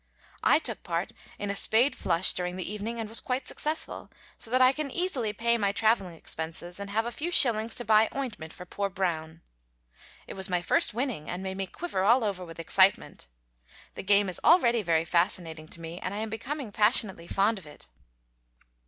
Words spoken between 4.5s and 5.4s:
I can easily